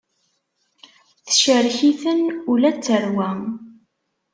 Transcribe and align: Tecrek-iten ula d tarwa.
Tecrek-iten 1.25 2.21
ula 2.51 2.69
d 2.75 2.77
tarwa. 2.85 3.29